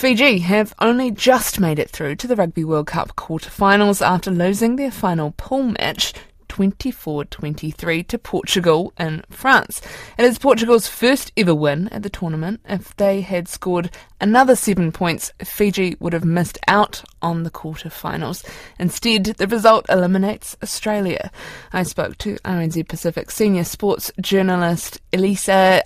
Fiji 0.00 0.38
have 0.38 0.72
only 0.78 1.10
just 1.10 1.60
made 1.60 1.78
it 1.78 1.90
through 1.90 2.16
to 2.16 2.26
the 2.26 2.34
Rugby 2.34 2.64
World 2.64 2.86
Cup 2.86 3.16
quarter-finals 3.16 4.00
after 4.00 4.30
losing 4.30 4.76
their 4.76 4.90
final 4.90 5.32
pool 5.32 5.74
match 5.78 6.14
24-23 6.48 8.06
to 8.06 8.18
Portugal 8.18 8.94
in 8.98 9.22
France. 9.28 9.82
It 10.16 10.24
is 10.24 10.38
Portugal's 10.38 10.88
first 10.88 11.32
ever 11.36 11.54
win 11.54 11.88
at 11.88 12.02
the 12.02 12.08
tournament. 12.08 12.60
If 12.64 12.96
they 12.96 13.20
had 13.20 13.46
scored 13.46 13.90
another 14.22 14.56
seven 14.56 14.90
points, 14.90 15.34
Fiji 15.44 15.96
would 16.00 16.14
have 16.14 16.24
missed 16.24 16.56
out 16.66 17.04
on 17.20 17.42
the 17.42 17.50
quarter-finals. 17.50 18.42
Instead, 18.78 19.24
the 19.24 19.48
result 19.48 19.84
eliminates 19.90 20.56
Australia. 20.62 21.30
I 21.74 21.82
spoke 21.82 22.16
to 22.18 22.36
RNZ 22.36 22.88
Pacific 22.88 23.30
senior 23.30 23.64
sports 23.64 24.10
journalist 24.18 24.98
Iliesa 25.12 25.82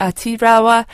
Tora 0.00 0.86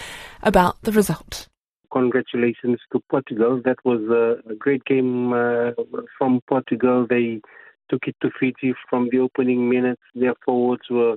about 0.43 0.83
the 0.83 0.91
result 0.91 1.47
congratulations 1.95 2.81
to 2.93 3.01
Portugal. 3.09 3.63
That 3.65 3.79
was 3.85 4.01
a, 4.11 4.55
great 4.57 4.85
game 4.85 5.33
uh, 5.33 5.71
from 6.19 6.41
Portugal. 6.49 7.07
They 7.09 7.41
took 7.89 8.09
it 8.09 8.17
to 8.23 8.31
Fiji 8.39 8.75
from 8.91 9.09
the 9.13 9.21
opening 9.21 9.71
minutes. 9.71 10.03
Their 10.15 10.35
forwards 10.45 10.87
were 10.91 11.17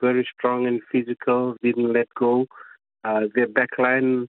very 0.00 0.26
strong 0.36 0.66
and 0.66 0.80
physical, 0.90 1.54
didn't 1.62 1.92
let 1.92 2.08
go. 2.18 2.46
Uh, 3.04 3.22
their 3.34 3.46
backline 3.46 4.26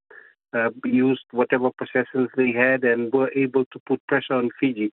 uh, 0.54 0.70
used 0.84 1.24
whatever 1.32 1.70
possessions 1.82 2.30
they 2.36 2.52
had 2.52 2.84
and 2.84 3.12
were 3.14 3.32
able 3.34 3.66
to 3.72 3.80
put 3.88 4.06
pressure 4.08 4.34
on 4.34 4.50
Fiji 4.60 4.92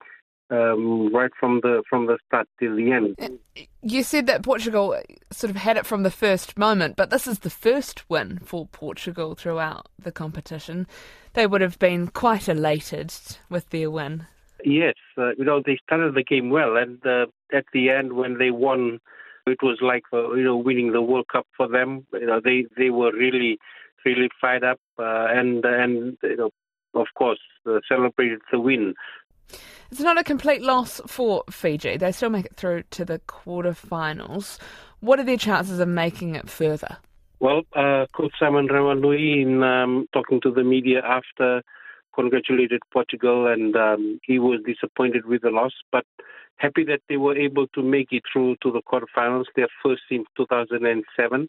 um, 0.53 1.13
right 1.13 1.31
from 1.39 1.61
the 1.63 1.83
from 1.89 2.07
the 2.07 2.19
start 2.27 2.47
till 2.59 2.77
the 2.77 2.93
end. 2.93 3.39
You 3.83 4.03
said 4.03 4.27
that 4.27 4.43
Portugal 4.43 4.97
sort 5.31 5.51
of 5.51 5.57
had 5.57 5.77
it 5.77 5.87
from 5.87 6.03
the 6.03 6.11
first 6.11 6.59
moment, 6.59 6.97
but 6.97 7.11
this 7.11 7.27
is 7.27 7.41
the 7.41 7.51
first 7.51 8.09
win 8.09 8.39
for 8.45 8.67
Portugal 8.67 9.35
throughout 9.35 9.89
the 9.99 10.13
competition. 10.13 10.87
They 11.33 11.47
would 11.47 11.63
have 11.63 11.79
been 11.79 12.09
quite 12.09 12.49
elated 12.49 13.15
with 13.49 13.71
their 13.71 13.91
win. 13.91 14.27
Yes, 14.65 14.95
uh, 15.17 15.31
you 15.39 15.45
know 15.45 15.63
they 15.65 15.79
started 15.85 16.15
the 16.15 16.23
game 16.23 16.51
well, 16.51 16.77
and 16.77 17.05
uh, 17.07 17.27
at 17.53 17.65
the 17.73 17.91
end 17.91 18.13
when 18.13 18.39
they 18.39 18.51
won, 18.51 19.01
it 19.47 19.59
was 19.63 19.79
like 19.81 20.05
uh, 20.13 20.33
you 20.35 20.45
know 20.45 20.57
winning 20.57 20.93
the 20.93 21.03
World 21.03 21.27
Cup 21.33 21.47
for 21.57 21.67
them. 21.67 22.07
You 22.13 22.27
know 22.27 22.41
they 22.45 22.67
they 22.77 22.91
were 22.91 23.13
really 23.13 23.59
really 24.05 24.29
fired 24.41 24.65
up, 24.65 24.81
uh, 24.99 25.27
and 25.31 25.65
and 25.65 26.19
you 26.23 26.37
know 26.37 26.51
of 26.95 27.07
course 27.17 27.41
uh, 27.67 27.81
celebrated 27.89 28.41
the 28.51 28.61
win. 28.61 28.95
It's 29.93 30.01
not 30.01 30.17
a 30.17 30.25
complete 30.25 30.63
loss 30.63 31.03
for 31.07 31.45
Fiji. 31.51 31.99
They 31.99 32.13
still 32.13 32.31
make 32.31 32.47
it 32.47 32.57
through 32.57 32.85
to 32.93 33.05
the 33.05 33.19
quarterfinals. 33.29 34.57
What 35.01 35.21
are 35.21 35.23
their 35.23 35.37
chances 35.37 35.81
of 35.81 35.89
making 35.89 36.35
it 36.35 36.49
further? 36.49 36.97
Well, 37.41 37.65
uh, 37.77 38.07
Coach 38.15 38.33
Simon 38.41 38.69
Raiwalui, 38.69 39.43
in 39.43 39.63
um, 39.63 40.09
talking 40.15 40.41
to 40.45 40.51
the 40.51 40.65
media 40.65 41.03
after, 41.05 41.61
congratulated 42.15 42.81
Portugal, 42.91 43.47
and 43.49 43.77
um, 43.77 44.19
he 44.23 44.39
was 44.39 44.61
disappointed 44.65 45.27
with 45.27 45.43
the 45.43 45.51
loss, 45.51 45.73
but 45.93 46.07
happy 46.57 46.85
that 46.85 47.03
they 47.11 47.19
were 47.19 47.37
able 47.37 47.67
to 47.75 47.83
make 47.83 48.13
it 48.13 48.23
through 48.33 48.57
to 48.63 48.73
the 48.73 48.81
quarterfinals, 48.81 49.45
their 49.57 49.69
first 49.83 50.01
since 50.09 50.25
2007, 50.39 51.49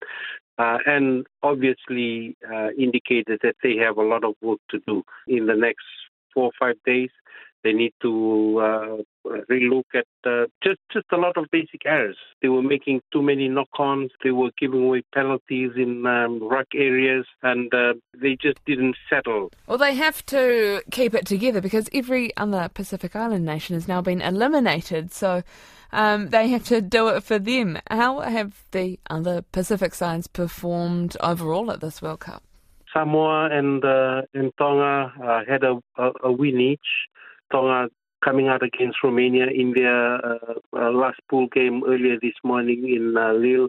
uh, 0.58 0.78
and 0.86 1.26
obviously 1.44 2.36
uh, 2.54 2.72
indicated 2.78 3.40
that 3.42 3.56
they 3.64 3.78
have 3.78 3.96
a 3.96 4.04
lot 4.04 4.26
of 4.26 4.34
work 4.42 4.60
to 4.70 4.80
do 4.86 5.02
in 5.30 5.46
the 5.46 5.56
next 5.56 5.86
four 6.34 6.48
or 6.48 6.52
five 6.60 6.76
days. 6.86 7.10
They 7.64 7.74
need 7.74 7.94
to 8.02 8.60
uh, 8.60 9.30
relook 9.50 9.86
at 9.94 10.06
uh, 10.26 10.46
just 10.64 10.80
just 10.92 11.06
a 11.12 11.18
lot 11.18 11.38
of 11.38 11.46
basic 11.52 11.86
errors. 11.86 12.18
They 12.42 12.50
were 12.50 12.62
making 12.62 13.02
too 13.12 13.22
many 13.22 13.48
knock-ons. 13.48 14.12
They 14.24 14.32
were 14.32 14.52
giving 14.60 14.84
away 14.84 15.04
penalties 15.14 15.72
in 15.76 16.06
um, 16.06 16.46
ruck 16.48 16.68
areas, 16.76 17.26
and 17.42 17.74
uh, 17.74 17.94
they 18.20 18.38
just 18.42 18.58
didn't 18.66 18.98
settle. 19.10 19.50
Well, 19.68 19.78
they 19.78 19.96
have 19.96 20.26
to 20.28 20.82
keep 20.92 21.14
it 21.14 21.26
together 21.26 21.62
because 21.62 21.90
every 21.94 22.36
other 22.38 22.70
Pacific 22.74 23.16
Island 23.16 23.46
nation 23.46 23.76
has 23.76 23.88
now 23.88 24.02
been 24.02 24.22
eliminated. 24.22 25.14
So. 25.14 25.44
Um, 25.96 26.30
they 26.30 26.48
have 26.48 26.64
to 26.70 26.82
do 26.82 27.10
it 27.10 27.22
for 27.22 27.38
them. 27.38 27.78
How 27.88 28.22
have 28.22 28.64
the 28.72 29.00
other 29.12 29.44
Pacific 29.52 29.94
sides 29.94 30.26
performed 30.26 31.16
overall 31.22 31.70
at 31.70 31.82
this 31.82 32.02
World 32.02 32.22
Cup? 32.22 32.42
Samoa 32.94 33.50
and 33.52 33.84
uh, 33.84 34.22
and 34.34 34.52
Tonga 34.58 35.12
uh, 35.22 35.42
had 35.48 35.64
a, 35.64 35.80
a, 35.98 36.12
a, 36.24 36.32
win 36.32 36.60
each. 36.60 36.80
Tonga 37.52 37.90
coming 38.24 38.48
out 38.48 38.64
against 38.64 38.98
Romania 39.04 39.48
in 39.48 39.74
their 39.74 40.16
uh, 40.16 40.38
uh, 40.76 40.92
last 40.92 41.20
pool 41.30 41.48
game 41.48 41.84
earlier 41.86 42.18
this 42.22 42.34
morning 42.44 42.88
in 42.90 43.16
uh, 43.18 43.34
Lille. 43.34 43.68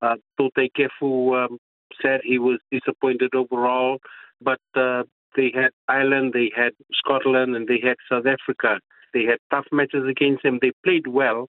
Uh, 0.00 0.16
Toutai 0.38 0.70
Kefu 0.76 1.44
um, 1.44 1.58
said 2.00 2.20
he 2.24 2.38
was 2.38 2.58
disappointed 2.72 3.34
overall, 3.34 3.98
but 4.40 4.58
they 4.74 5.52
had 5.54 5.70
Ireland, 5.88 6.32
they 6.32 6.50
had 6.56 6.72
Scotland, 6.92 7.54
and 7.54 7.68
they 7.68 7.80
had 7.82 7.96
South 8.10 8.24
Africa. 8.26 8.80
They 9.12 9.24
had 9.24 9.38
tough 9.50 9.66
matches 9.72 10.04
against 10.08 10.42
them. 10.42 10.58
They 10.60 10.72
played 10.84 11.06
well. 11.06 11.48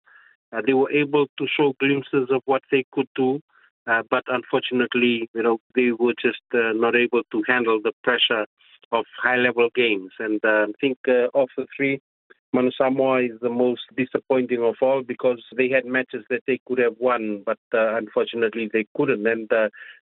Uh, 0.52 0.62
they 0.66 0.72
were 0.72 0.90
able 0.90 1.26
to 1.38 1.46
show 1.46 1.74
glimpses 1.78 2.28
of 2.30 2.42
what 2.44 2.62
they 2.70 2.84
could 2.92 3.08
do, 3.14 3.40
uh, 3.90 4.02
but 4.08 4.22
unfortunately, 4.28 5.28
you 5.34 5.42
know, 5.42 5.58
they 5.74 5.90
were 5.90 6.14
just 6.20 6.42
uh, 6.54 6.72
not 6.74 6.94
able 6.94 7.22
to 7.32 7.42
handle 7.48 7.80
the 7.82 7.92
pressure 8.04 8.46
of 8.92 9.04
high-level 9.20 9.70
games. 9.74 10.12
And 10.18 10.40
uh, 10.44 10.66
I 10.68 10.72
think 10.80 10.98
uh, 11.08 11.26
of 11.34 11.48
the 11.56 11.66
three, 11.76 12.00
Manu 12.52 12.70
Samoa 12.76 13.22
is 13.22 13.40
the 13.40 13.50
most 13.50 13.82
disappointing 13.96 14.62
of 14.62 14.76
all 14.80 15.02
because 15.02 15.42
they 15.56 15.68
had 15.68 15.86
matches 15.86 16.24
that 16.30 16.42
they 16.46 16.60
could 16.66 16.78
have 16.78 16.94
won, 16.98 17.42
but 17.44 17.58
uh, 17.74 17.96
unfortunately 17.96 18.68
they 18.72 18.86
couldn't. 18.96 19.26
And 19.26 19.48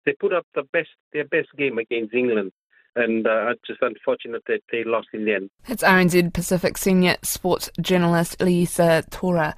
they 0.06 0.14
put 0.20 0.34
up 0.34 0.46
the 0.56 0.64
best 0.74 0.90
their 1.14 1.26
best 1.26 1.50
game 1.58 1.78
against 1.78 2.14
England. 2.14 2.52
And 2.96 3.28
uh, 3.28 3.54
just 3.66 3.80
unfortunate 3.82 4.42
that 4.48 4.62
they 4.72 4.84
lost 4.84 5.10
in 5.14 5.26
the 5.26 5.36
end. 5.36 5.50
It's 5.68 5.84
RNZ 5.84 6.34
Pacific 6.34 6.78
senior 6.78 7.18
sports 7.22 7.70
journalist 7.80 8.40
Iliesa 8.40 9.08
Tora. 9.12 9.56